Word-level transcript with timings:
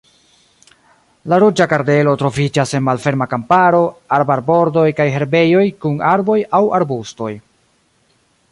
La 1.33 1.37
Ruĝa 1.41 1.67
kardelo 1.73 2.15
troviĝas 2.21 2.73
en 2.79 2.83
malferma 2.87 3.27
kamparo, 3.35 3.83
arbarbordoj 4.19 4.87
kaj 5.01 5.07
herbejoj 5.17 5.67
kun 5.85 6.01
arboj 6.15 6.39
aŭ 6.61 6.63
arbustoj. 6.79 7.33